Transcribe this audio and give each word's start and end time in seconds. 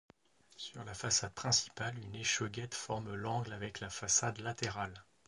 Sur 0.57 0.83
la 0.83 0.95
façade 0.95 1.31
principale, 1.35 1.95
une 1.99 2.15
échauguette 2.15 2.73
forme 2.73 3.13
l'angle 3.13 3.53
avec 3.53 3.79
la 3.81 3.91
façade 3.91 4.39
latérale. 4.39 5.05